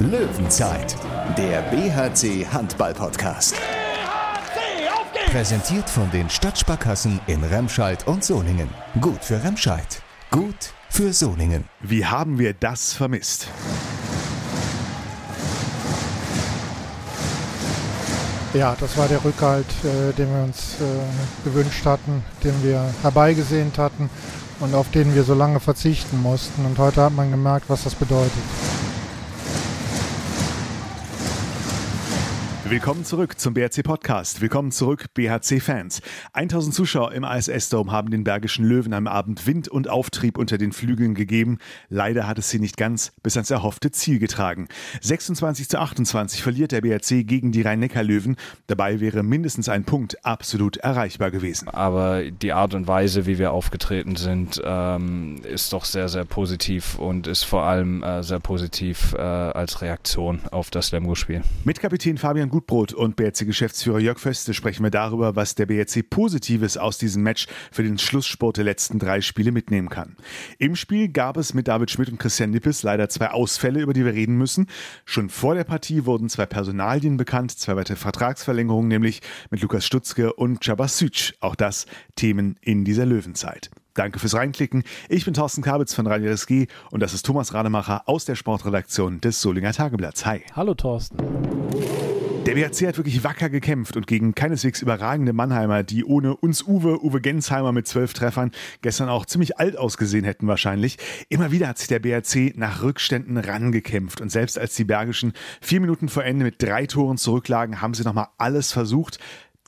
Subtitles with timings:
[0.00, 0.96] Löwenzeit,
[1.36, 3.54] der BHC Handball Podcast.
[3.54, 5.30] BHC, auf geht's!
[5.30, 8.70] Präsentiert von den Stadtsparkassen in Remscheid und Solingen.
[9.02, 10.00] Gut für Remscheid,
[10.30, 11.68] gut für Solingen.
[11.80, 13.48] Wie haben wir das vermisst?
[18.54, 23.76] Ja, das war der Rückhalt, äh, den wir uns äh, gewünscht hatten, den wir herbeigesehnt
[23.76, 24.08] hatten
[24.60, 26.64] und auf den wir so lange verzichten mussten.
[26.64, 28.32] Und heute hat man gemerkt, was das bedeutet.
[32.70, 34.40] Willkommen zurück zum BRC Podcast.
[34.40, 36.02] Willkommen zurück, BHC-Fans.
[36.34, 40.70] 1000 Zuschauer im ISS-Dome haben den Bergischen Löwen am Abend Wind und Auftrieb unter den
[40.70, 41.58] Flügeln gegeben.
[41.88, 44.68] Leider hat es sie nicht ganz bis ans erhoffte Ziel getragen.
[45.00, 48.36] 26 zu 28 verliert der BRC gegen die Rhein-Neckar-Löwen.
[48.68, 51.68] Dabei wäre mindestens ein Punkt absolut erreichbar gewesen.
[51.70, 57.00] Aber die Art und Weise, wie wir aufgetreten sind, ähm, ist doch sehr, sehr positiv
[57.00, 61.42] und ist vor allem äh, sehr positiv äh, als Reaktion auf das Lemgo-Spiel.
[61.64, 66.08] Mit Kapitän Fabian Gut Gutbrot und BRC-Geschäftsführer Jörg Föste sprechen wir darüber, was der BRC
[66.08, 70.16] Positives aus diesem Match für den Schlusssport der letzten drei Spiele mitnehmen kann.
[70.58, 74.04] Im Spiel gab es mit David Schmidt und Christian Nippes leider zwei Ausfälle, über die
[74.04, 74.66] wir reden müssen.
[75.06, 80.34] Schon vor der Partie wurden zwei Personalien bekannt, zwei weitere Vertragsverlängerungen, nämlich mit Lukas Stutzke
[80.34, 81.34] und Cabasic.
[81.40, 83.70] Auch das Themen in dieser Löwenzeit.
[83.94, 84.84] Danke fürs Reinklicken.
[85.08, 89.20] Ich bin Thorsten Kabitz von Radio RSG und das ist Thomas Rademacher aus der Sportredaktion
[89.20, 90.26] des Solinger Tageblatts.
[90.26, 90.42] Hi.
[90.54, 91.16] Hallo Thorsten.
[92.46, 97.04] Der BRC hat wirklich wacker gekämpft und gegen keineswegs überragende Mannheimer, die ohne uns Uwe,
[97.04, 100.96] Uwe Gensheimer mit zwölf Treffern gestern auch ziemlich alt ausgesehen hätten wahrscheinlich.
[101.28, 105.82] Immer wieder hat sich der BRC nach Rückständen rangekämpft und selbst als die Bergischen vier
[105.82, 109.18] Minuten vor Ende mit drei Toren zurücklagen, haben sie nochmal alles versucht.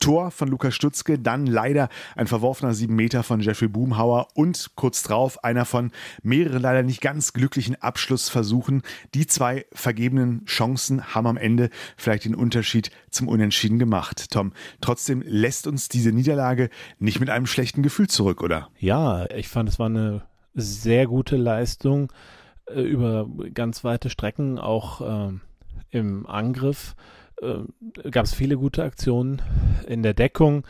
[0.03, 5.05] Tor von Lukas Stutzke, dann leider ein verworfener sieben Meter von Jeffrey Boomhauer und kurz
[5.05, 5.93] drauf einer von
[6.25, 8.83] mehreren leider nicht ganz glücklichen Abschlussversuchen.
[9.15, 14.33] Die zwei vergebenen Chancen haben am Ende vielleicht den Unterschied zum Unentschieden gemacht.
[14.33, 18.71] Tom, trotzdem lässt uns diese Niederlage nicht mit einem schlechten Gefühl zurück, oder?
[18.81, 20.23] Ja, ich fand, es war eine
[20.53, 22.13] sehr gute Leistung
[22.67, 25.33] äh, über ganz weite Strecken, auch äh,
[25.91, 26.97] im Angriff
[27.43, 29.43] äh, gab es viele gute Aktionen
[29.87, 30.67] in der Deckung.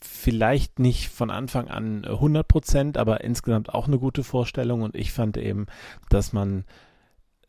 [0.00, 4.82] Vielleicht nicht von Anfang an 100 Prozent, aber insgesamt auch eine gute Vorstellung.
[4.82, 5.66] Und ich fand eben,
[6.10, 6.64] dass man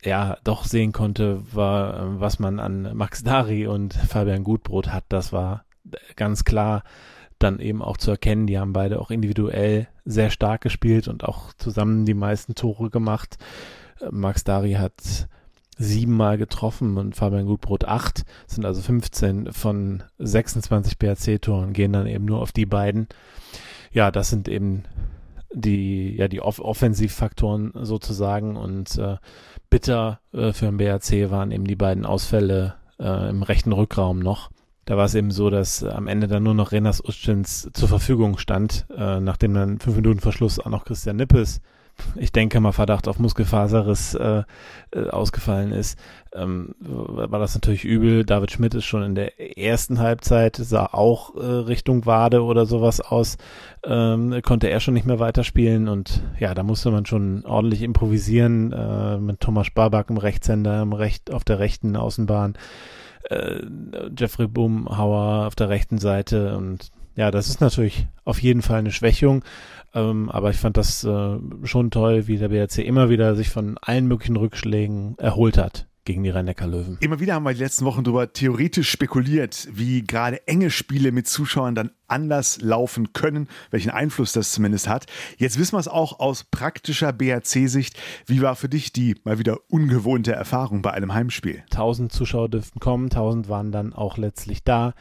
[0.03, 5.05] ja doch sehen konnte, war, was man an Max Dari und Fabian Gutbrot hat.
[5.09, 5.65] Das war
[6.15, 6.83] ganz klar
[7.39, 8.47] dann eben auch zu erkennen.
[8.47, 13.37] Die haben beide auch individuell sehr stark gespielt und auch zusammen die meisten Tore gemacht.
[14.09, 15.27] Max Dari hat
[15.77, 22.25] siebenmal getroffen und Fabian Gutbrot acht, sind also 15 von 26 BRC-Toren, gehen dann eben
[22.25, 23.07] nur auf die beiden.
[23.91, 24.83] Ja, das sind eben
[25.53, 29.17] die, ja, die Off Offensivfaktoren sozusagen und äh,
[29.69, 34.49] bitter äh, für den BRC waren eben die beiden Ausfälle äh, im rechten Rückraum noch.
[34.85, 38.37] Da war es eben so, dass am Ende dann nur noch Renas Uschins zur Verfügung
[38.37, 41.61] stand, äh, nachdem dann fünf Minuten Verschluss auch noch Christian Nippes
[42.15, 44.43] ich denke mal Verdacht auf Muskelfaserriss äh,
[44.91, 45.97] äh, ausgefallen ist,
[46.33, 48.25] ähm, war das natürlich übel.
[48.25, 53.01] David Schmidt ist schon in der ersten Halbzeit, sah auch äh, Richtung Wade oder sowas
[53.01, 53.37] aus,
[53.83, 58.71] ähm, konnte er schon nicht mehr weiterspielen und ja, da musste man schon ordentlich improvisieren
[58.71, 62.57] äh, mit Thomas Sparback im Rechtshänder im Recht, auf der rechten Außenbahn,
[63.29, 63.61] äh,
[64.17, 68.91] Jeffrey Boomhauer auf der rechten Seite und ja, das ist natürlich auf jeden Fall eine
[68.91, 69.43] Schwächung.
[69.97, 73.77] Ähm, aber ich fand das äh, schon toll, wie der BRC immer wieder sich von
[73.81, 76.97] allen möglichen Rückschlägen erholt hat gegen die Rhein-Neckar-Löwen.
[77.01, 81.27] Immer wieder haben wir die letzten Wochen darüber theoretisch spekuliert, wie gerade enge Spiele mit
[81.27, 85.05] Zuschauern dann anders laufen können, welchen Einfluss das zumindest hat.
[85.37, 87.97] Jetzt wissen wir es auch aus praktischer BRC-Sicht.
[88.25, 91.63] Wie war für dich die mal wieder ungewohnte Erfahrung bei einem Heimspiel?
[91.71, 94.93] 1000 Zuschauer dürften kommen, 1000 waren dann auch letztlich da.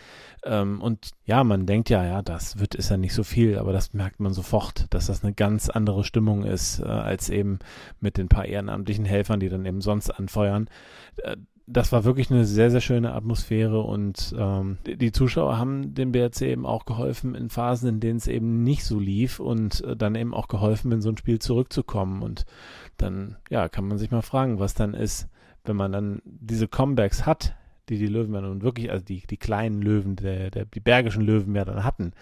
[0.45, 3.73] Ähm, und ja, man denkt ja, ja, das wird ist ja nicht so viel, aber
[3.73, 7.59] das merkt man sofort, dass das eine ganz andere Stimmung ist, äh, als eben
[8.01, 10.69] mit den paar ehrenamtlichen Helfern, die dann eben sonst anfeuern.
[11.69, 16.43] Das war wirklich eine sehr, sehr schöne Atmosphäre und ähm, die Zuschauer haben dem BRC
[16.43, 20.15] eben auch geholfen in Phasen, in denen es eben nicht so lief und äh, dann
[20.15, 22.23] eben auch geholfen, in so ein Spiel zurückzukommen.
[22.23, 22.47] Und
[22.99, 25.29] dann, ja, kann man sich mal fragen, was dann ist,
[25.65, 27.57] wenn man dann diese Comebacks hat,
[27.89, 31.55] die die Löwen ja wirklich, also die, die kleinen Löwen, der, der, die bergischen Löwen
[31.55, 32.13] ja dann hatten,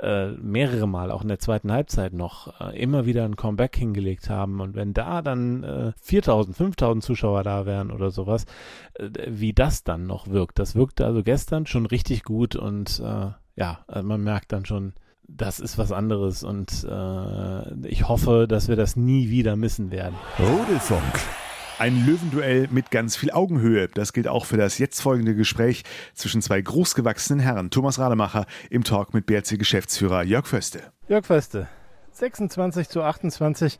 [0.00, 4.30] äh, mehrere Mal, auch in der zweiten Halbzeit noch, äh, immer wieder ein Comeback hingelegt
[4.30, 4.60] haben.
[4.60, 8.46] Und wenn da dann äh, 4000, 5000 Zuschauer da wären oder sowas,
[8.94, 13.30] äh, wie das dann noch wirkt, das wirkte also gestern schon richtig gut und äh,
[13.56, 14.92] ja, also man merkt dann schon,
[15.26, 20.14] das ist was anderes und äh, ich hoffe, dass wir das nie wieder missen werden.
[20.38, 21.47] Rudelfunk.
[21.78, 23.86] Ein Löwenduell mit ganz viel Augenhöhe.
[23.86, 27.70] Das gilt auch für das jetzt folgende Gespräch zwischen zwei großgewachsenen Herren.
[27.70, 30.82] Thomas Rademacher im Talk mit BRC-Geschäftsführer Jörg Föste.
[31.06, 31.68] Jörg Föste,
[32.10, 33.78] 26 zu 28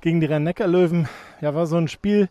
[0.00, 1.08] gegen die Rhein-Neckar-Löwen.
[1.40, 2.28] Ja, war so ein Spiel,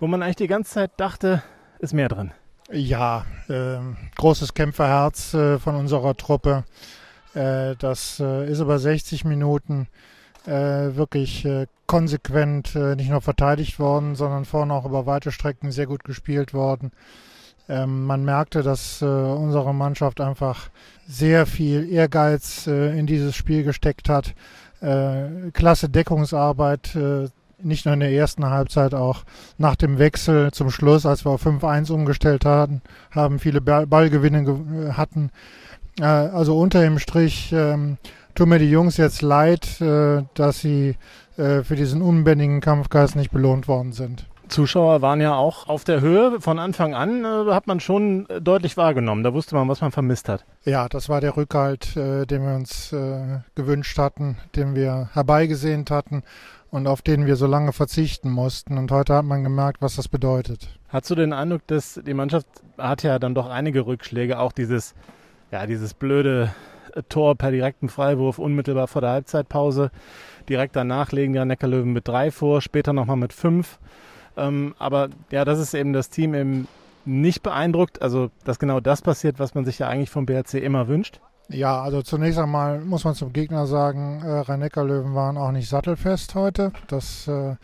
[0.00, 1.44] wo man eigentlich die ganze Zeit dachte,
[1.78, 2.32] ist mehr drin.
[2.72, 3.78] Ja, äh,
[4.16, 6.64] großes Kämpferherz äh, von unserer Truppe.
[7.34, 9.86] Äh, das äh, ist über 60 Minuten
[10.46, 15.86] äh, wirklich äh, konsequent nicht nur verteidigt worden, sondern vorne auch über weite Strecken sehr
[15.86, 16.92] gut gespielt worden.
[17.68, 20.70] Ähm, man merkte, dass unsere Mannschaft einfach
[21.06, 24.34] sehr viel Ehrgeiz in dieses Spiel gesteckt hat.
[25.52, 26.96] klasse Deckungsarbeit
[27.64, 29.24] nicht nur in der ersten Halbzeit, auch
[29.58, 35.30] nach dem Wechsel zum Schluss, als wir auf 5-1 umgestellt hatten, haben viele Ballgewinne hatten.
[36.00, 37.98] Äh, also unter dem Strich ähm,
[38.34, 40.96] tun mir die Jungs jetzt leid, äh, dass sie
[41.36, 44.26] äh, für diesen unbändigen Kampfgeist nicht belohnt worden sind.
[44.48, 46.40] Zuschauer waren ja auch auf der Höhe.
[46.40, 49.24] Von Anfang an äh, hat man schon äh, deutlich wahrgenommen.
[49.24, 50.44] Da wusste man, was man vermisst hat.
[50.64, 55.90] Ja, das war der Rückhalt, äh, den wir uns äh, gewünscht hatten, den wir herbeigesehnt
[55.90, 56.22] hatten
[56.70, 58.76] und auf den wir so lange verzichten mussten.
[58.78, 60.68] Und heute hat man gemerkt, was das bedeutet.
[60.88, 62.46] Hast du den Eindruck, dass die Mannschaft
[62.76, 64.94] hat ja dann doch einige Rückschläge, auch dieses,
[65.50, 66.50] ja, dieses blöde
[67.08, 69.90] Tor per direkten Freiwurf unmittelbar vor der Halbzeitpause.
[70.48, 73.78] Direkt danach legen die Neckarlöwen mit drei vor, später nochmal mit fünf.
[74.36, 76.68] Ähm, aber ja, das ist eben das Team eben
[77.04, 78.02] nicht beeindruckt.
[78.02, 81.20] Also, dass genau das passiert, was man sich ja eigentlich vom BRC immer wünscht.
[81.48, 86.34] Ja, also zunächst einmal muss man zum Gegner sagen, äh, Rhein-Neckar-Löwen waren auch nicht sattelfest
[86.34, 86.72] heute.
[86.86, 87.56] Das äh,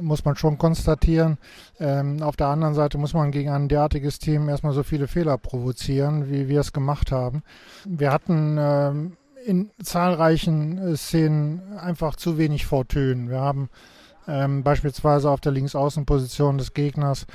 [0.00, 1.38] muss man schon konstatieren.
[1.80, 5.38] Ähm, auf der anderen Seite muss man gegen ein derartiges Team erstmal so viele Fehler
[5.38, 7.42] provozieren, wie wir es gemacht haben.
[7.84, 13.30] Wir hatten ähm, in zahlreichen äh, Szenen einfach zu wenig Fortune.
[13.30, 13.68] Wir haben
[14.26, 17.26] ähm, beispielsweise auf der Linksaußenposition des Gegners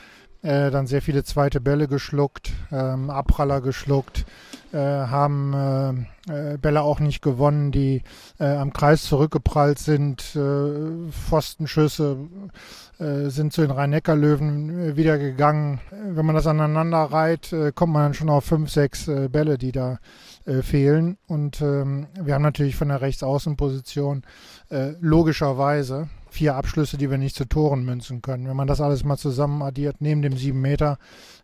[0.44, 4.26] äh, dann sehr viele zweite Bälle geschluckt, Abpraller geschluckt,
[4.74, 8.02] äh, haben äh, äh, Bälle auch nicht gewonnen, die
[8.40, 12.18] äh, am Kreis zurückgeprallt sind, äh, Pfostenschüsse
[13.00, 15.80] äh, sind zu den Rhein-Neckar-Löwen äh, wieder gegangen.
[15.92, 19.58] Wenn man das aneinander reiht, äh, kommt man dann schon auf fünf, sechs äh, Bälle,
[19.58, 20.00] die da
[20.46, 21.18] äh, fehlen.
[21.28, 24.24] Und ähm, wir haben natürlich von der Rechtsaußenposition
[24.70, 28.48] äh, logischerweise vier Abschlüsse, die wir nicht zu Toren münzen können.
[28.48, 30.98] Wenn man das alles mal zusammen addiert, neben dem sieben Meter,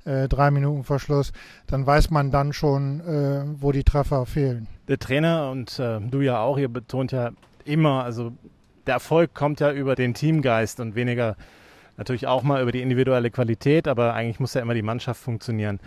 [0.05, 1.31] äh, drei Minuten Verschluss,
[1.67, 4.67] dann weiß man dann schon, äh, wo die Treffer fehlen.
[4.87, 7.31] Der Trainer und äh, du ja auch, ihr betont ja
[7.65, 8.31] immer, also
[8.87, 11.35] der Erfolg kommt ja über den Teamgeist und weniger
[11.97, 15.79] natürlich auch mal über die individuelle Qualität, aber eigentlich muss ja immer die Mannschaft funktionieren.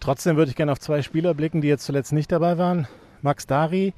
[0.00, 2.86] Trotzdem würde ich gerne auf zwei Spieler blicken, die jetzt zuletzt nicht dabei waren.
[3.22, 3.94] Max Dari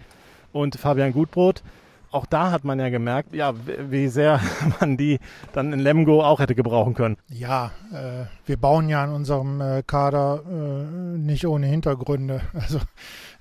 [0.52, 1.62] und Fabian Gutbrot
[2.10, 3.54] auch da hat man ja gemerkt, ja,
[3.88, 4.40] wie sehr
[4.80, 5.18] man die
[5.52, 7.16] dann in Lemgo auch hätte gebrauchen können.
[7.28, 12.40] Ja, äh, wir bauen ja in unserem äh, Kader äh, nicht ohne Hintergründe.
[12.60, 12.78] Also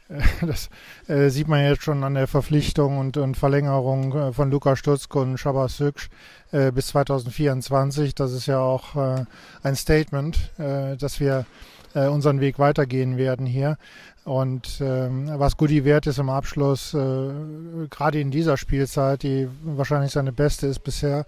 [0.09, 0.69] äh, das
[1.07, 5.21] äh, sieht man jetzt schon an der Verpflichtung und, und Verlängerung äh, von Lukas Stutzko
[5.21, 6.09] und Shabas Süksch
[6.51, 8.15] bis 2024.
[8.15, 8.95] Das ist ja auch
[9.61, 11.45] ein Statement, dass wir
[11.93, 13.77] unseren Weg weitergehen werden hier.
[14.29, 20.11] Und ähm, was Goody wert ist im Abschluss, äh, gerade in dieser Spielzeit, die wahrscheinlich
[20.11, 21.25] seine beste ist bisher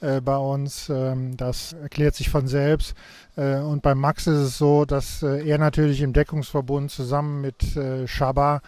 [0.00, 2.94] äh, bei uns, ähm, das erklärt sich von selbst.
[3.34, 7.76] Äh, und bei Max ist es so, dass äh, er natürlich im Deckungsverbund zusammen mit
[7.76, 8.60] äh, Shaba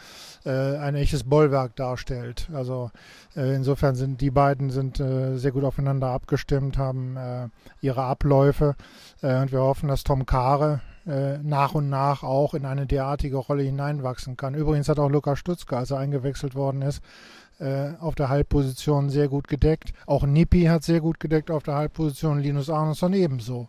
[0.45, 2.49] äh, ein echtes Bollwerk darstellt.
[2.53, 2.91] Also
[3.37, 7.49] äh, insofern sind die beiden sind äh, sehr gut aufeinander abgestimmt, haben äh,
[7.83, 8.75] ihre Abläufe
[9.23, 13.37] äh, und wir hoffen, dass Tom Kare äh, nach und nach auch in eine derartige
[13.37, 14.55] Rolle hineinwachsen kann.
[14.55, 17.03] Übrigens hat auch Lukas Stutzke, als er eingewechselt worden ist,
[17.59, 19.93] äh, auf der Halbposition sehr gut gedeckt.
[20.07, 23.69] Auch Nippi hat sehr gut gedeckt auf der Halbposition, Linus Arneson ebenso.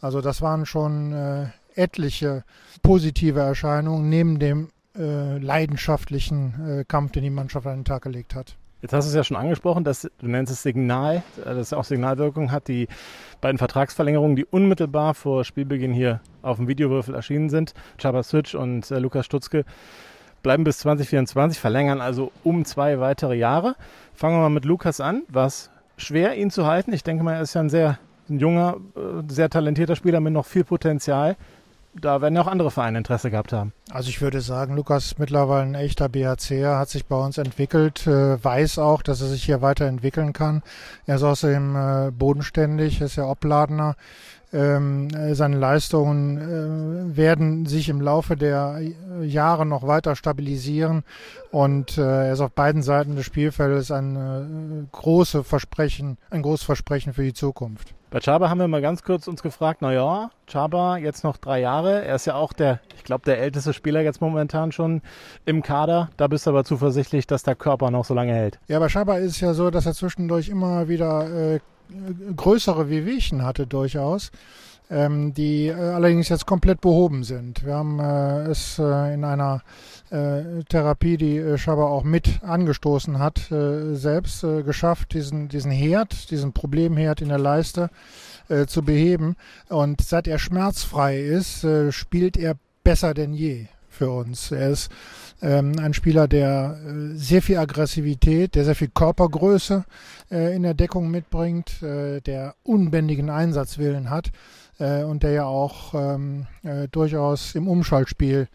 [0.00, 2.44] Also das waren schon äh, etliche
[2.82, 8.57] positive Erscheinungen neben dem äh, leidenschaftlichen Kampf, den die Mannschaft an den Tag gelegt hat.
[8.80, 11.82] Jetzt hast du es ja schon angesprochen, dass du nennst es Signal, dass es auch
[11.82, 12.68] Signalwirkung hat.
[12.68, 12.86] Die
[13.40, 18.88] beiden Vertragsverlängerungen, die unmittelbar vor Spielbeginn hier auf dem Videowürfel erschienen sind, Chaba Switch und
[18.92, 19.64] äh, Lukas Stutzke,
[20.44, 23.74] bleiben bis 2024, verlängern also um zwei weitere Jahre.
[24.14, 25.22] Fangen wir mal mit Lukas an.
[25.28, 26.92] War es schwer, ihn zu halten?
[26.92, 27.98] Ich denke mal, er ist ja ein sehr
[28.30, 31.36] ein junger, äh, sehr talentierter Spieler mit noch viel Potenzial
[31.94, 33.72] da werden auch andere Vereine Interesse gehabt haben.
[33.90, 38.06] Also ich würde sagen, Lukas ist mittlerweile ein echter BHCer, hat sich bei uns entwickelt,
[38.06, 40.62] äh, weiß auch, dass er sich hier weiterentwickeln kann.
[41.06, 43.96] Er ist außerdem äh, bodenständig, ist ja Obladner,
[44.52, 48.80] Ähm, äh, seine Leistungen äh, werden sich im Laufe der
[49.22, 51.04] Jahre noch weiter stabilisieren
[51.50, 56.64] und äh, er ist auf beiden Seiten des Spielfeldes ein äh, großes Versprechen, ein großes
[56.64, 57.94] Versprechen für die Zukunft.
[58.10, 61.60] Bei Chaba haben wir mal ganz kurz uns gefragt, na ja, Chaba jetzt noch drei
[61.60, 62.06] Jahre.
[62.06, 65.02] Er ist ja auch der, ich glaube, der älteste Spieler jetzt momentan schon
[65.44, 66.08] im Kader.
[66.16, 68.58] Da bist du aber zuversichtlich, dass der Körper noch so lange hält.
[68.66, 71.60] Ja, bei Chaba ist es ja so, dass er zwischendurch immer wieder äh,
[72.36, 74.30] größere Wehwehchen hatte durchaus.
[74.90, 77.62] Ähm, die äh, allerdings jetzt komplett behoben sind.
[77.66, 79.60] Wir haben äh, es äh, in einer
[80.08, 85.70] äh, Therapie, die äh, Schaber auch mit angestoßen hat, äh, selbst äh, geschafft, diesen, diesen
[85.70, 87.90] Herd, diesen Problemherd in der Leiste
[88.48, 89.36] äh, zu beheben.
[89.68, 93.66] Und seit er schmerzfrei ist, äh, spielt er besser denn je
[93.98, 94.52] für uns.
[94.52, 94.90] Er ist
[95.42, 99.84] ähm, ein Spieler, der äh, sehr viel Aggressivität, der sehr viel Körpergröße
[100.30, 104.30] äh, in der Deckung mitbringt, äh, der unbändigen Einsatzwillen hat
[104.78, 108.48] äh, und der ja auch ähm, äh, durchaus im Umschaltspiel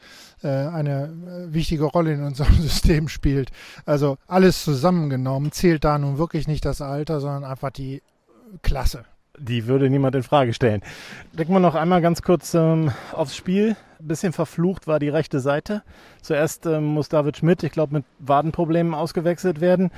[0.44, 1.12] äh, eine
[1.50, 3.52] wichtige Rolle in unserem System spielt.
[3.86, 8.02] Also alles zusammengenommen zählt da nun wirklich nicht das Alter, sondern einfach die
[8.62, 9.06] Klasse.
[9.40, 10.82] Die würde niemand in Frage stellen.
[11.34, 13.76] Denken wir noch einmal ganz kurz ähm, aufs Spiel.
[14.04, 15.82] Ein bisschen verflucht war die rechte Seite.
[16.22, 19.92] Zuerst ähm, muss David Schmidt, ich glaube, mit Wadenproblemen ausgewechselt werden.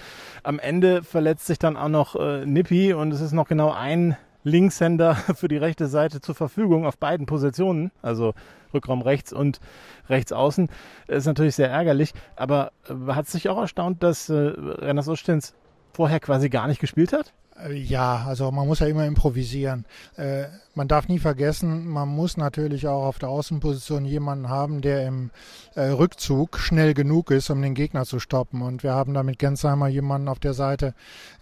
[0.44, 4.16] Am Ende verletzt sich dann auch noch äh, Nippi und es ist noch genau ein
[4.44, 8.36] Linkshänder für die rechte Seite zur Verfügung auf beiden Positionen, also
[8.76, 9.60] Rückraum rechts und
[10.08, 10.70] rechts außen.
[11.08, 15.56] Ist natürlich sehr ärgerlich, aber äh, hat sich auch erstaunt, dass äh, Renas Ostens
[15.94, 17.34] vorher quasi gar nicht gespielt hat?
[17.64, 19.86] Äh, ja, also man muss ja immer improvisieren.
[20.18, 25.08] Äh, man darf nie vergessen, man muss natürlich auch auf der Außenposition jemanden haben, der
[25.08, 25.32] im
[25.76, 28.62] äh, Rückzug schnell genug ist, um den Gegner zu stoppen.
[28.62, 30.94] Und wir haben da mit Gensheimer jemanden auf der Seite,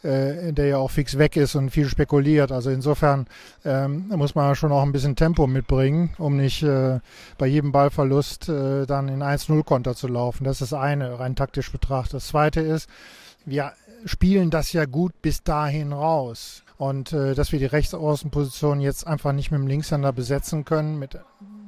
[0.03, 2.51] äh, der ja auch fix weg ist und viel spekuliert.
[2.51, 3.25] Also insofern
[3.65, 6.99] ähm, muss man schon auch ein bisschen Tempo mitbringen, um nicht äh,
[7.39, 10.43] bei jedem Ballverlust äh, dann in 1-0-Konter zu laufen.
[10.43, 12.15] Das ist das eine, rein taktisch betrachtet.
[12.15, 12.87] Das zweite ist,
[13.45, 13.73] wir
[14.05, 16.63] spielen das ja gut bis dahin raus.
[16.77, 21.17] Und äh, dass wir die Rechtsaußenposition jetzt einfach nicht mit dem Linkshänder besetzen können, mit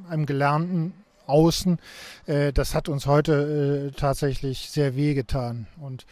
[0.09, 0.93] einem gelernten
[1.27, 1.79] Außen,
[2.25, 5.67] äh, das hat uns heute äh, tatsächlich sehr wehgetan.
[5.79, 6.05] Und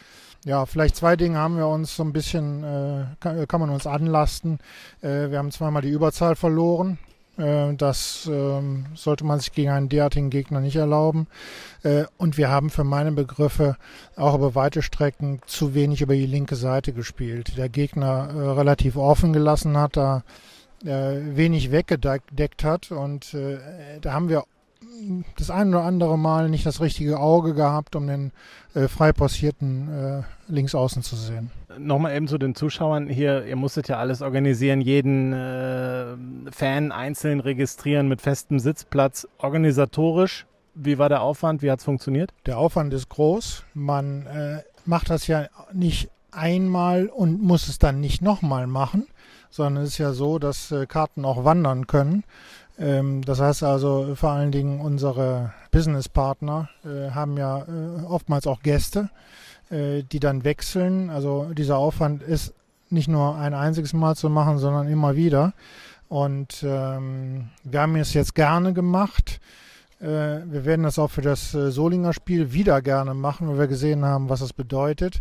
[0.44, 3.86] ja, vielleicht zwei Dinge haben wir uns so ein bisschen, äh, kann, kann man uns
[3.86, 4.58] anlasten.
[5.00, 6.98] Äh, wir haben zweimal die Überzahl verloren.
[7.36, 11.26] Äh, das ähm, sollte man sich gegen einen derartigen Gegner nicht erlauben.
[11.82, 13.76] Äh, und wir haben für meine Begriffe
[14.16, 17.56] auch über weite Strecken zu wenig über die linke Seite gespielt.
[17.56, 20.22] Der Gegner äh, relativ offen gelassen hat, da
[20.86, 22.90] wenig weggedeckt hat.
[22.90, 23.34] Und
[24.02, 24.44] da haben wir
[25.36, 28.32] das ein oder andere Mal nicht das richtige Auge gehabt, um den
[28.74, 30.22] äh, frei passierten äh,
[30.52, 31.50] Linksaußen zu sehen.
[31.78, 36.16] Nochmal eben zu den Zuschauern hier, ihr musstet ja alles organisieren, jeden äh,
[36.50, 39.26] Fan einzeln registrieren mit festem Sitzplatz.
[39.38, 42.32] Organisatorisch, wie war der Aufwand, wie hat es funktioniert?
[42.46, 43.64] Der Aufwand ist groß.
[43.74, 49.06] Man äh, macht das ja nicht einmal und muss es dann nicht nochmal machen,
[49.50, 52.24] sondern es ist ja so, dass äh, Karten auch wandern können.
[52.78, 58.62] Ähm, das heißt also, vor allen Dingen unsere Businesspartner äh, haben ja äh, oftmals auch
[58.62, 59.10] Gäste,
[59.70, 61.10] äh, die dann wechseln.
[61.10, 62.54] Also dieser Aufwand ist
[62.90, 65.52] nicht nur ein einziges Mal zu machen, sondern immer wieder.
[66.08, 69.40] Und ähm, wir haben es jetzt gerne gemacht.
[70.00, 73.66] Äh, wir werden das auch für das äh, Solinger Spiel wieder gerne machen, weil wir
[73.66, 75.20] gesehen haben, was es bedeutet.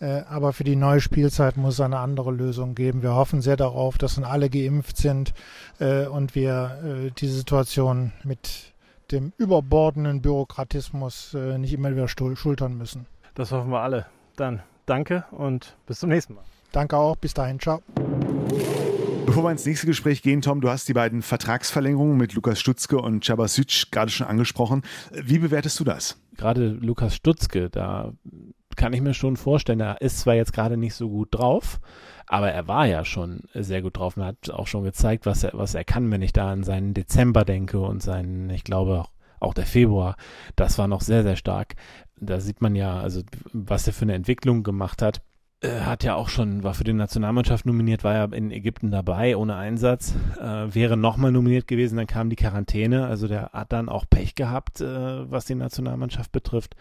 [0.00, 3.02] Äh, aber für die neue Spielzeit muss es eine andere Lösung geben.
[3.02, 5.32] Wir hoffen sehr darauf, dass dann alle geimpft sind
[5.78, 8.74] äh, und wir äh, diese Situation mit
[9.12, 13.04] dem überbordenden Bürokratismus nicht immer wieder schultern müssen.
[13.34, 14.06] Das hoffen wir alle.
[14.34, 16.44] Dann danke und bis zum nächsten Mal.
[16.72, 17.14] Danke auch.
[17.16, 17.60] Bis dahin.
[17.60, 17.82] Ciao.
[19.26, 22.98] Bevor wir ins nächste Gespräch gehen, Tom, du hast die beiden Vertragsverlängerungen mit Lukas Stutzke
[22.98, 24.82] und Cabasic gerade schon angesprochen.
[25.12, 26.18] Wie bewertest du das?
[26.36, 28.12] Gerade Lukas Stutzke, da
[28.76, 31.80] kann ich mir schon vorstellen, er ist zwar jetzt gerade nicht so gut drauf,
[32.26, 35.52] aber er war ja schon sehr gut drauf und hat auch schon gezeigt, was er,
[35.54, 39.10] was er kann, wenn ich da an seinen Dezember denke und seinen, ich glaube auch,
[39.40, 40.16] auch der Februar,
[40.56, 41.74] das war noch sehr, sehr stark.
[42.16, 45.20] Da sieht man ja, also was er für eine Entwicklung gemacht hat.
[45.60, 49.36] Er hat ja auch schon, war für die Nationalmannschaft nominiert, war ja in Ägypten dabei,
[49.36, 53.88] ohne Einsatz, äh, wäre nochmal nominiert gewesen, dann kam die Quarantäne, also der hat dann
[53.88, 56.76] auch Pech gehabt, äh, was die Nationalmannschaft betrifft.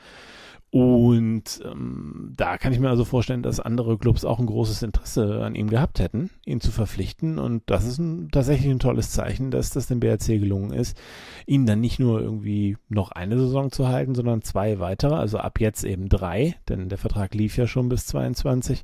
[0.73, 5.43] Und ähm, da kann ich mir also vorstellen, dass andere Clubs auch ein großes Interesse
[5.43, 7.37] an ihm gehabt hätten, ihn zu verpflichten.
[7.37, 10.99] Und das ist ein, tatsächlich ein tolles Zeichen, dass das dem BRC gelungen ist,
[11.45, 15.59] ihn dann nicht nur irgendwie noch eine Saison zu halten, sondern zwei weitere, also ab
[15.59, 18.83] jetzt eben drei, denn der Vertrag lief ja schon bis 22.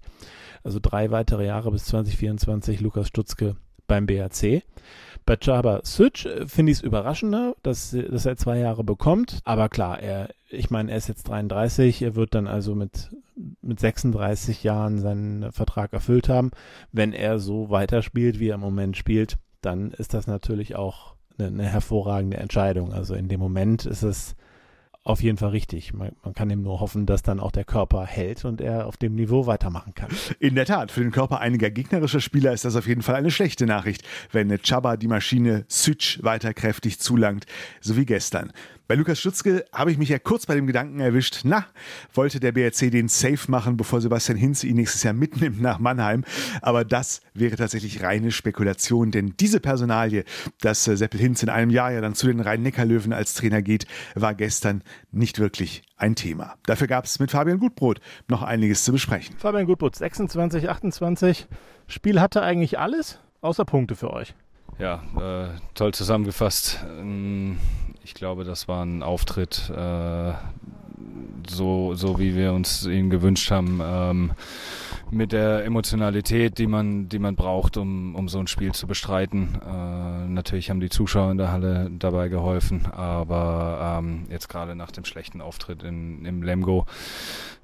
[0.64, 3.56] Also drei weitere Jahre bis 2024 Lukas Stutzke
[3.90, 4.64] beim BRC.
[5.26, 9.42] Bei Chaba Switch äh, finde ich es überraschender, dass, dass er zwei Jahre bekommt.
[9.44, 13.10] Aber klar, er, ich meine, er ist jetzt 33, er wird dann also mit,
[13.62, 16.52] mit 36 Jahren seinen Vertrag erfüllt haben.
[16.92, 21.50] Wenn er so weiterspielt, wie er im Moment spielt, dann ist das natürlich auch eine,
[21.50, 22.94] eine hervorragende Entscheidung.
[22.94, 24.36] Also in dem Moment ist es
[25.10, 25.92] auf jeden Fall richtig.
[25.94, 28.96] Man, man, kann ihm nur hoffen, dass dann auch der Körper hält und er auf
[28.96, 30.10] dem Niveau weitermachen kann.
[30.40, 33.32] In der Tat, für den Körper einiger gegnerischer Spieler ist das auf jeden Fall eine
[33.32, 37.48] schlechte Nachricht, wenn Chaba die Maschine Sütsch weiter kräftig zulangt,
[37.82, 38.52] so wie gestern.
[38.90, 41.68] Bei Lukas Stutzke habe ich mich ja kurz bei dem Gedanken erwischt, na,
[42.12, 46.24] wollte der BRC den Safe machen, bevor Sebastian Hinz ihn nächstes Jahr mitnimmt nach Mannheim.
[46.64, 50.24] Aber das wäre tatsächlich reine Spekulation, denn diese Personalie,
[50.62, 53.86] dass äh, Seppel Hinz in einem Jahr ja dann zu den Rhein-Neckar-Löwen als Trainer geht,
[54.16, 54.82] war gestern
[55.12, 56.56] nicht wirklich ein Thema.
[56.66, 59.36] Dafür gab es mit Fabian Gutbrot noch einiges zu besprechen.
[59.38, 61.48] Fabian Gutbrot, 26, 28.
[61.86, 64.34] Spiel hatte eigentlich alles, außer Punkte für euch.
[64.80, 66.84] Ja, äh, toll zusammengefasst.
[67.00, 67.58] Ähm,
[68.10, 70.34] ich glaube, das war ein Auftritt, äh,
[71.48, 73.80] so, so wie wir uns ihn gewünscht haben.
[73.84, 74.32] Ähm,
[75.12, 79.60] mit der Emotionalität, die man, die man braucht, um, um so ein Spiel zu bestreiten.
[79.66, 84.92] Äh, natürlich haben die Zuschauer in der Halle dabei geholfen, aber ähm, jetzt gerade nach
[84.92, 86.86] dem schlechten Auftritt in, im Lemgo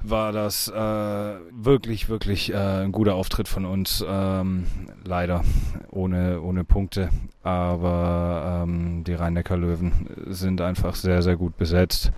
[0.01, 4.03] war das äh, wirklich, wirklich äh, ein guter Auftritt von uns.
[4.07, 4.65] Ähm,
[5.03, 5.43] leider
[5.89, 7.09] ohne, ohne Punkte,
[7.43, 12.11] aber ähm, die Rhein-Neckar-Löwen sind einfach sehr, sehr gut besetzt.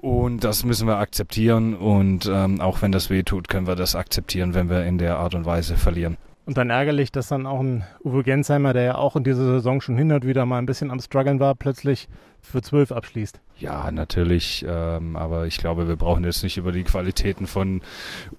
[0.00, 1.74] Und das müssen wir akzeptieren.
[1.74, 5.18] Und ähm, auch wenn das weh tut, können wir das akzeptieren, wenn wir in der
[5.18, 6.16] Art und Weise verlieren.
[6.46, 9.80] Und dann ärgerlich, dass dann auch ein Uwe Gensheimer, der ja auch in dieser Saison
[9.80, 12.08] schon hindert, wieder mal ein bisschen am Struggeln war, plötzlich
[12.44, 13.40] für zwölf abschließt.
[13.58, 14.64] Ja, natürlich.
[14.68, 17.82] Ähm, aber ich glaube, wir brauchen jetzt nicht über die Qualitäten von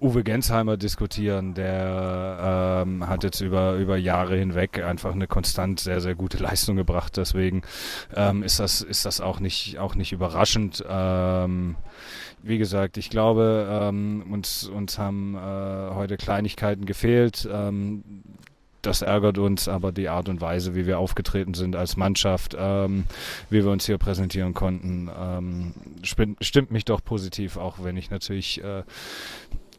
[0.00, 1.54] Uwe Gensheimer diskutieren.
[1.54, 6.76] Der ähm, hat jetzt über, über Jahre hinweg einfach eine konstant sehr, sehr gute Leistung
[6.76, 7.16] gebracht.
[7.16, 7.62] Deswegen
[8.14, 10.84] ähm, ist, das, ist das auch nicht, auch nicht überraschend.
[10.88, 11.76] Ähm,
[12.42, 17.48] wie gesagt, ich glaube, ähm, uns, uns haben äh, heute Kleinigkeiten gefehlt.
[18.82, 23.04] Das ärgert uns, aber die Art und Weise, wie wir aufgetreten sind als Mannschaft, ähm,
[23.50, 28.62] wie wir uns hier präsentieren konnten, ähm, stimmt mich doch positiv, auch wenn ich natürlich
[28.62, 28.84] äh,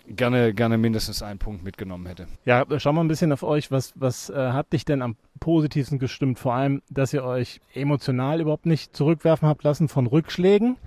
[0.08, 2.28] gerne, gerne mindestens einen Punkt mitgenommen hätte.
[2.46, 3.72] Ja, schau mal ein bisschen auf euch.
[3.72, 6.40] Was, was äh, hat dich denn am positivsten gestimmt?
[6.40, 10.78] Vor allem, dass ihr euch emotional überhaupt nicht zurückwerfen habt lassen von Rückschlägen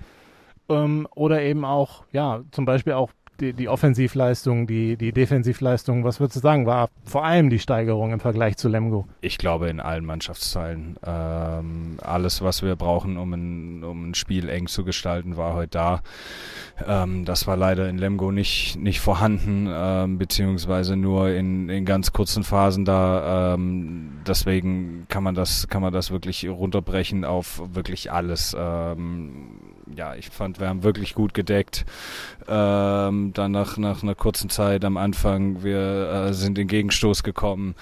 [0.69, 6.19] ähm, oder eben auch, ja, zum Beispiel auch die, die Offensivleistung, die, die Defensivleistung, was
[6.19, 9.07] würdest du sagen, war vor allem die Steigerung im Vergleich zu Lemgo?
[9.21, 10.97] Ich glaube in allen Mannschaftsteilen.
[11.05, 15.71] Ähm, alles, was wir brauchen, um ein, um ein Spiel eng zu gestalten, war heute
[15.71, 16.01] da.
[16.87, 22.13] Ähm, das war leider in Lemgo nicht, nicht vorhanden, ähm, beziehungsweise nur in, in ganz
[22.13, 23.53] kurzen Phasen da.
[23.55, 28.55] Ähm, deswegen kann man das, kann man das wirklich runterbrechen auf wirklich alles.
[29.95, 31.85] Ja, ich fand, wir haben wirklich gut gedeckt.
[32.47, 37.75] Ähm, dann nach, nach einer kurzen Zeit am Anfang, wir äh, sind in Gegenstoß gekommen.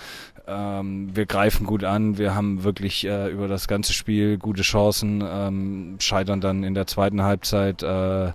[0.50, 5.24] Ähm, wir greifen gut an, wir haben wirklich äh, über das ganze Spiel gute Chancen,
[5.26, 8.32] ähm, scheitern dann in der zweiten Halbzeit äh,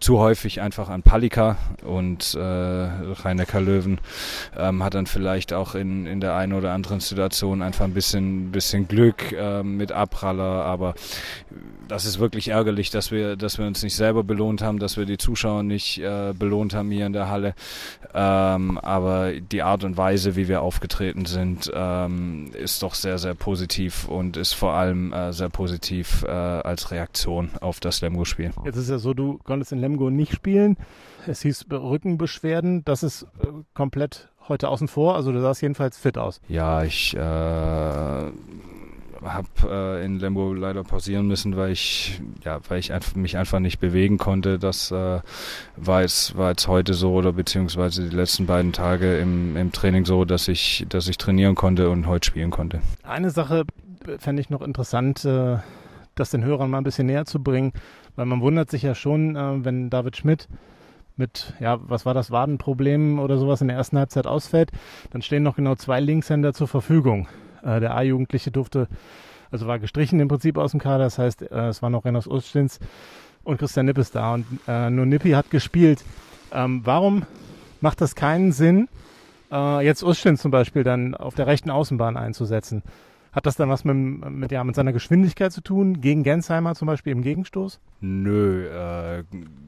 [0.00, 3.98] zu häufig einfach an Palika und äh, Rhein-Neckar Löwen
[4.56, 8.52] ähm, hat dann vielleicht auch in, in der einen oder anderen Situation einfach ein bisschen,
[8.52, 10.94] bisschen Glück äh, mit Abpraller, aber
[11.88, 15.06] das ist wirklich ärgerlich, dass wir, dass wir uns nicht selber belohnt haben, dass wir
[15.06, 17.54] die Zuschauer nicht äh, belohnt haben hier in der Halle.
[18.14, 23.34] Ähm, aber die Art und Weise, wie wir aufgetreten sind, ähm, ist doch sehr, sehr
[23.34, 28.52] positiv und ist vor allem äh, sehr positiv äh, als Reaktion auf das Lemgo-Spiel.
[28.64, 30.76] Jetzt ist ja so, du konntest in Lemgo nicht spielen.
[31.26, 32.84] Es hieß Rückenbeschwerden.
[32.84, 35.16] Das ist äh, komplett heute außen vor.
[35.16, 36.40] Also du sahst jedenfalls fit aus.
[36.48, 38.30] Ja, ich äh,
[39.22, 43.60] habe äh, in Lemgo leider pausieren müssen, weil ich ja, weil ich einfach, mich einfach
[43.60, 44.58] nicht bewegen konnte.
[44.58, 45.20] Das äh,
[45.76, 50.04] war jetzt war jetzt heute so oder beziehungsweise die letzten beiden Tage im, im Training
[50.04, 52.80] so, dass ich dass ich trainieren konnte und heute spielen konnte.
[53.02, 53.64] Eine Sache
[54.18, 55.58] fände ich noch interessant, äh,
[56.14, 57.72] das den Hörern mal ein bisschen näher zu bringen,
[58.16, 60.48] weil man wundert sich ja schon, äh, wenn David Schmidt
[61.16, 64.72] mit, ja, was war das, Wadenproblem oder sowas in der ersten Halbzeit ausfällt,
[65.10, 67.28] dann stehen noch genau zwei Linkshänder zur Verfügung.
[67.64, 68.88] Äh, der A-Jugendliche durfte,
[69.50, 71.04] also war gestrichen im Prinzip aus dem Kader.
[71.04, 72.78] Das heißt, äh, es war noch Renos Ustins
[73.42, 74.34] und Christian Nippes da.
[74.34, 76.04] Und äh, nur Nippi hat gespielt.
[76.52, 77.24] Ähm, warum
[77.80, 78.88] macht das keinen Sinn,
[79.50, 82.82] äh, jetzt Ustins zum Beispiel dann auf der rechten Außenbahn einzusetzen?
[83.32, 86.00] Hat das dann was mit, mit, ja, mit seiner Geschwindigkeit zu tun?
[86.00, 87.80] Gegen Gensheimer zum Beispiel im Gegenstoß?
[88.00, 89.24] Nö, äh,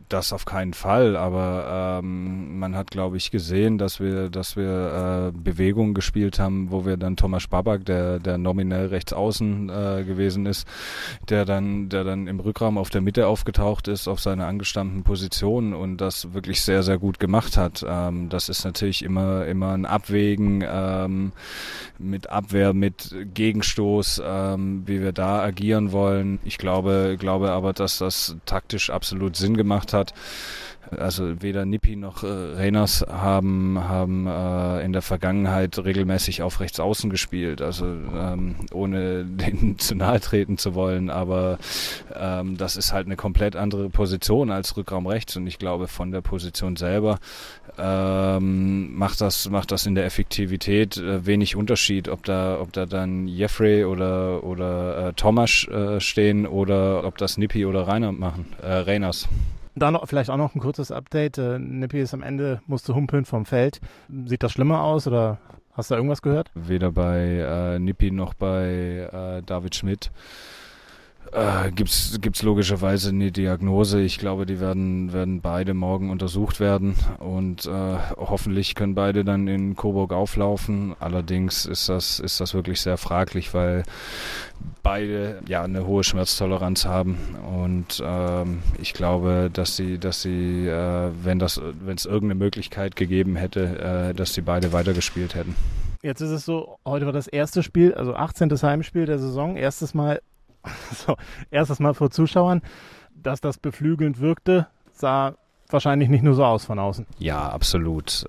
[0.09, 5.33] das auf keinen Fall, aber ähm, man hat, glaube ich, gesehen, dass wir, dass wir
[5.35, 10.05] äh, Bewegungen gespielt haben, wo wir dann Thomas Babak, der, der nominell rechts außen äh,
[10.05, 10.67] gewesen ist,
[11.29, 15.75] der dann, der dann im Rückraum auf der Mitte aufgetaucht ist, auf seiner angestammten Position
[15.75, 17.85] und das wirklich sehr, sehr gut gemacht hat.
[17.87, 21.33] Ähm, das ist natürlich immer, immer ein Abwägen ähm,
[21.99, 26.39] mit Abwehr, mit Gegenstoß, ähm, wie wir da agieren wollen.
[26.45, 29.96] Ich glaube, glaube aber, dass das taktisch absolut Sinn gemacht hat.
[30.91, 36.79] Also weder Nippi noch äh, Reyners haben, haben äh, in der Vergangenheit regelmäßig auf rechts
[36.79, 37.61] außen gespielt.
[37.61, 41.11] Also ähm, ohne denen zu nahe treten zu wollen.
[41.11, 41.59] Aber
[42.15, 45.37] ähm, das ist halt eine komplett andere Position als Rückraum rechts.
[45.37, 47.19] Und ich glaube, von der Position selber
[47.79, 52.87] ähm, macht, das, macht das in der Effektivität äh, wenig Unterschied, ob da, ob da
[52.87, 58.47] dann Jeffrey oder, oder äh, Thomas äh, stehen oder ob das Nippi oder Rainer machen,
[58.63, 59.29] äh, Reyners.
[59.79, 61.37] Da noch, vielleicht auch noch ein kurzes Update.
[61.37, 63.81] Äh, Nippi ist am Ende, musste humpeln vom Feld.
[64.25, 65.39] Sieht das schlimmer aus oder
[65.75, 66.51] hast du da irgendwas gehört?
[66.55, 70.11] Weder bei äh, Nippi noch bei äh, David Schmidt
[71.33, 74.01] äh, gibt's gibt's logischerweise eine Diagnose.
[74.01, 77.71] Ich glaube, die werden werden beide morgen untersucht werden und äh,
[78.17, 80.95] hoffentlich können beide dann in Coburg auflaufen.
[81.01, 83.85] Allerdings ist das ist das wirklich sehr fraglich, weil
[84.83, 87.19] beide ja eine hohe Schmerztoleranz haben
[87.65, 92.97] und ähm, ich glaube, dass sie dass sie äh, wenn das wenn es irgendeine Möglichkeit
[92.97, 95.55] gegeben hätte, äh, dass sie beide weitergespielt hätten.
[96.03, 98.51] Jetzt ist es so, heute war das erste Spiel, also 18.
[98.51, 100.21] Heimspiel der Saison, erstes Mal
[100.93, 101.17] so,
[101.51, 102.63] erstes Mal vor Zuschauern,
[103.15, 105.35] dass das beflügelnd wirkte, sah
[105.69, 107.07] wahrscheinlich nicht nur so aus von außen.
[107.19, 108.27] Ja, absolut.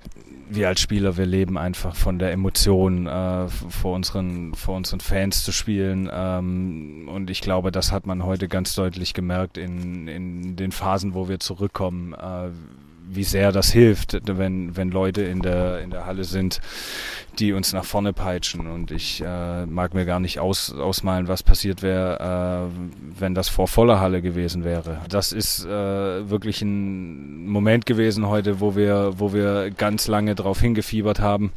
[0.50, 5.44] Wir als Spieler, wir leben einfach von der Emotion, äh, vor, unseren, vor unseren Fans
[5.44, 6.10] zu spielen.
[6.12, 11.14] Ähm, und ich glaube, das hat man heute ganz deutlich gemerkt in, in den Phasen,
[11.14, 12.14] wo wir zurückkommen.
[12.14, 12.50] Äh,
[13.10, 16.60] wie sehr das hilft, wenn, wenn Leute in der, in der Halle sind,
[17.40, 18.68] die uns nach vorne peitschen.
[18.68, 23.50] Und ich äh, mag mir gar nicht aus, ausmalen, was passiert wäre, äh, wenn das
[23.50, 25.02] vor voller Halle gewesen wäre.
[25.10, 25.70] Das ist äh,
[26.30, 31.52] wirklich ein Moment gewesen heute, wo wir, wo wir ganz lange drauf hingefiebert haben.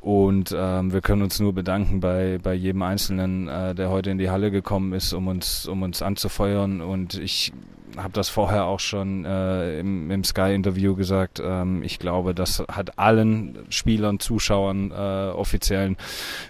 [0.00, 4.18] Und ähm, wir können uns nur bedanken bei, bei jedem Einzelnen, äh, der heute in
[4.18, 6.80] die Halle gekommen ist, um uns, um uns anzufeuern.
[6.80, 7.52] Und ich
[7.96, 11.40] habe das vorher auch schon äh, im, im Sky-Interview gesagt.
[11.44, 15.96] Ähm, ich glaube, das hat allen Spielern, Zuschauern, äh, Offiziellen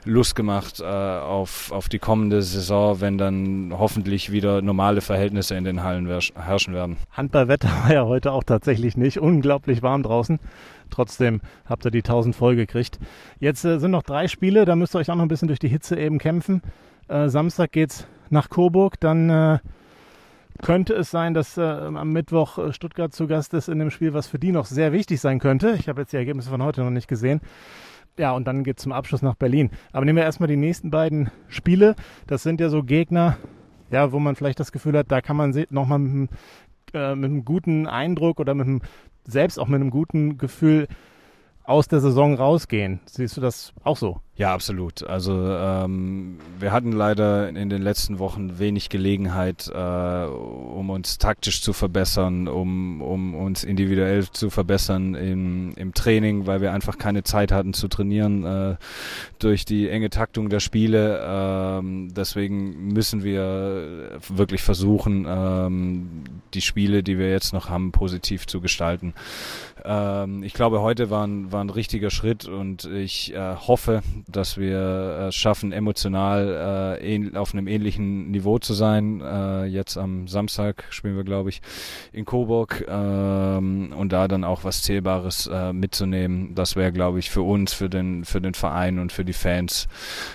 [0.05, 5.65] Lust gemacht äh, auf, auf die kommende Saison, wenn dann hoffentlich wieder normale Verhältnisse in
[5.65, 6.97] den Hallen herrschen werden.
[7.13, 9.19] Handballwetter war ja heute auch tatsächlich nicht.
[9.19, 10.39] Unglaublich warm draußen.
[10.91, 12.99] Trotzdem habt ihr die 1000 voll gekriegt.
[13.39, 15.61] Jetzt äh, sind noch drei Spiele, da müsst ihr euch auch noch ein bisschen durch
[15.61, 16.63] die Hitze eben kämpfen.
[17.09, 19.59] Äh, Samstag geht's nach Coburg, dann äh,
[20.63, 24.15] könnte es sein, dass äh, am Mittwoch äh, Stuttgart zu Gast ist in dem Spiel,
[24.15, 25.77] was für die noch sehr wichtig sein könnte.
[25.79, 27.41] Ich habe jetzt die Ergebnisse von heute noch nicht gesehen.
[28.19, 29.71] Ja, und dann geht es zum Abschluss nach Berlin.
[29.93, 31.95] Aber nehmen wir erstmal die nächsten beiden Spiele.
[32.27, 33.39] Das sind ja so Gegner,
[33.91, 36.31] ja, wo man vielleicht das Gefühl hat, da kann man nochmal mit,
[36.93, 38.83] äh, mit einem guten Eindruck oder mit einem,
[39.25, 40.87] selbst auch mit einem guten Gefühl
[41.65, 43.01] aus der Saison rausgehen.
[43.07, 44.21] Siehst du das auch so?
[44.35, 45.03] Ja, absolut.
[45.03, 51.61] Also ähm, wir hatten leider in den letzten Wochen wenig Gelegenheit, äh, um uns taktisch
[51.61, 57.23] zu verbessern, um, um uns individuell zu verbessern im, im Training, weil wir einfach keine
[57.23, 58.77] Zeit hatten zu trainieren äh,
[59.39, 61.21] durch die enge Taktung der Spiele.
[61.23, 68.47] Ähm, deswegen müssen wir wirklich versuchen, ähm, die Spiele, die wir jetzt noch haben, positiv
[68.47, 69.15] zu gestalten.
[69.85, 74.57] Ähm, ich glaube, heute war ein, war ein richtiger Schritt und ich äh, hoffe, dass
[74.57, 79.21] wir es schaffen, emotional äh, auf einem ähnlichen Niveau zu sein.
[79.21, 81.63] Äh, jetzt am Samstag spielen wir, glaube ich,
[82.13, 86.55] in Coburg ähm, und da dann auch was Zählbares äh, mitzunehmen.
[86.55, 89.89] Das wäre, glaube ich, für uns, für den, für den Verein und für die Fans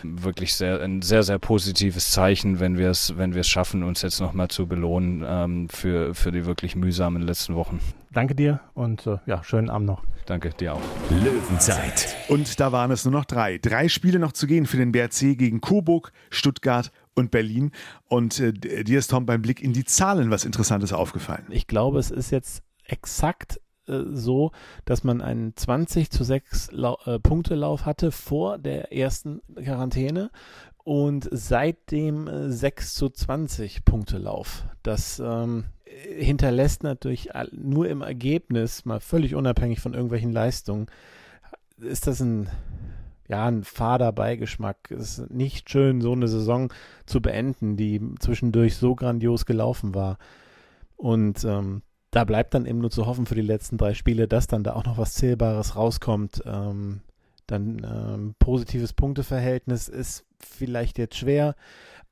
[0.04, 4.48] wirklich sehr, ein sehr, sehr positives Zeichen, wenn wir es, wenn schaffen, uns jetzt nochmal
[4.48, 7.80] zu belohnen ähm, für, für die wirklich mühsamen letzten Wochen.
[8.12, 10.04] Danke dir und äh, ja, schönen Abend noch.
[10.26, 10.82] Danke dir auch.
[11.10, 12.16] Löwenzeit.
[12.30, 13.58] Und da waren es nur noch drei.
[13.60, 17.72] Drei Spiele noch zu gehen für den BRC gegen Coburg, Stuttgart und Berlin.
[18.08, 21.46] Und äh, dir ist, Tom, beim Blick in die Zahlen was Interessantes aufgefallen.
[21.50, 24.52] Ich glaube, es ist jetzt exakt äh, so,
[24.86, 30.32] dass man einen 20 zu 6 Lau äh, Punktelauf hatte vor der ersten Quarantäne
[30.84, 34.66] und seitdem 6 äh, zu 20 Punktelauf.
[34.84, 40.88] Das ähm, hinterlässt natürlich nur im Ergebnis, mal völlig unabhängig von irgendwelchen Leistungen,
[41.78, 42.50] ist das ein,
[43.28, 44.92] ja, ein fader Beigeschmack.
[44.92, 46.72] Es ist nicht schön, so eine Saison
[47.06, 50.18] zu beenden, die zwischendurch so grandios gelaufen war.
[50.96, 51.82] Und ähm,
[52.12, 54.74] da bleibt dann eben nur zu hoffen für die letzten drei Spiele, dass dann da
[54.74, 56.44] auch noch was Zählbares rauskommt.
[56.46, 57.02] Ähm,
[57.48, 61.56] dann ähm, positives Punkteverhältnis ist vielleicht jetzt schwer,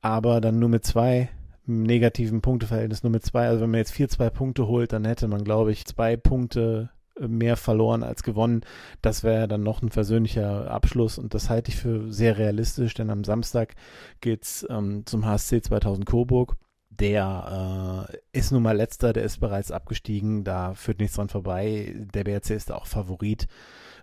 [0.01, 1.29] aber dann nur mit zwei
[1.65, 3.47] negativen Punkteverhältnis nur mit zwei.
[3.47, 6.89] Also wenn man jetzt vier, zwei Punkte holt, dann hätte man, glaube ich, zwei Punkte
[7.19, 8.61] mehr verloren als gewonnen.
[9.01, 13.09] Das wäre dann noch ein versöhnlicher Abschluss und das halte ich für sehr realistisch, denn
[13.09, 13.75] am Samstag
[14.21, 16.55] geht's ähm, zum HSC 2000 Coburg.
[16.89, 21.95] Der äh, ist nun mal letzter, der ist bereits abgestiegen, da führt nichts dran vorbei.
[22.13, 23.47] Der BRC ist auch Favorit.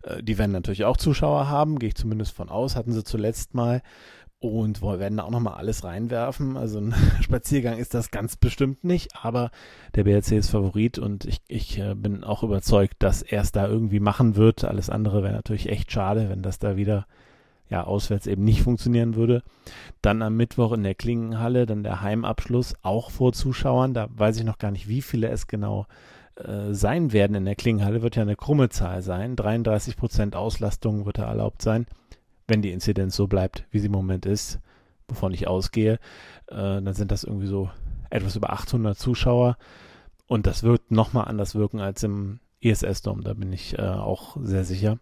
[0.03, 3.55] Äh, die werden natürlich auch Zuschauer haben, gehe ich zumindest von aus, hatten sie zuletzt
[3.55, 3.83] mal
[4.41, 6.57] und wir werden da auch nochmal alles reinwerfen.
[6.57, 9.51] Also ein Spaziergang ist das ganz bestimmt nicht, aber
[9.95, 13.69] der BRC ist Favorit und ich, ich äh, bin auch überzeugt, dass er es da
[13.69, 14.65] irgendwie machen wird.
[14.65, 17.07] Alles andere wäre natürlich echt schade, wenn das da wieder
[17.69, 19.43] ja auswärts eben nicht funktionieren würde.
[20.01, 23.93] Dann am Mittwoch in der Klingenhalle, dann der Heimabschluss, auch vor Zuschauern.
[23.93, 25.87] Da weiß ich noch gar nicht, wie viele es genau
[26.37, 28.01] äh, sein werden in der Klingenhalle.
[28.01, 29.37] Wird ja eine krumme Zahl sein.
[29.37, 31.87] 33 Prozent Auslastung wird da erlaubt sein
[32.51, 34.61] wenn die Inzidenz so bleibt, wie sie im Moment ist,
[35.09, 35.95] wovon ich ausgehe,
[36.49, 37.71] äh, dann sind das irgendwie so
[38.11, 39.57] etwas über 800 Zuschauer.
[40.27, 44.65] Und das wird nochmal anders wirken als im ISS-Dom, da bin ich äh, auch sehr
[44.65, 44.99] sicher.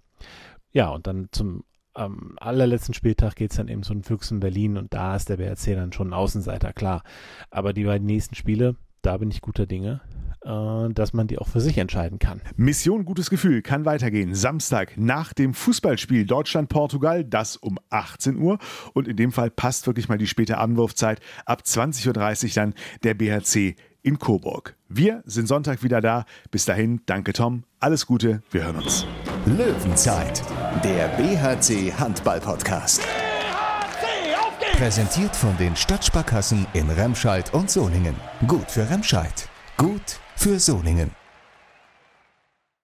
[0.70, 1.64] Ja, und dann zum
[1.96, 5.38] ähm, allerletzten Spieltag geht es dann eben zu den Füchsen Berlin und da ist der
[5.38, 7.02] BRC dann schon ein Außenseiter, klar.
[7.50, 10.00] Aber die beiden nächsten Spiele, da bin ich guter Dinge.
[10.44, 12.40] Äh, dass man die auch für sich entscheiden kann.
[12.56, 14.34] Mission Gutes Gefühl kann weitergehen.
[14.34, 18.58] Samstag nach dem Fußballspiel Deutschland-Portugal, das um 18 Uhr.
[18.94, 21.20] Und in dem Fall passt wirklich mal die späte Abendwurfzeit.
[21.44, 24.76] Ab 20.30 Uhr dann der BHC in Coburg.
[24.88, 26.24] Wir sind Sonntag wieder da.
[26.52, 27.64] Bis dahin, danke Tom.
[27.80, 29.06] Alles Gute, wir hören uns.
[29.44, 30.42] Löwenzeit,
[30.84, 33.02] der BHC Handball Podcast.
[33.02, 34.78] BHC, auf geht's!
[34.78, 38.14] Präsentiert von den Stadtsparkassen in Remscheid und Solingen.
[38.46, 39.48] Gut für Remscheid.
[39.78, 41.17] Gut für Solingen.